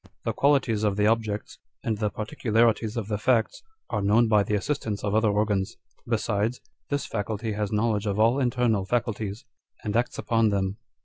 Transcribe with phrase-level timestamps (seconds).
[0.25, 3.61] The qualities of the objects, and the particularities of the facts,
[3.91, 5.77] are known by the assistance of other organs.
[6.07, 9.45] Besides, this faculty has knowledge of all internal faculties,
[9.83, 10.77] and acts upon them.